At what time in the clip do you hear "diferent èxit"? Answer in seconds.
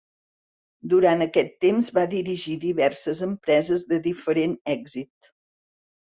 4.09-5.33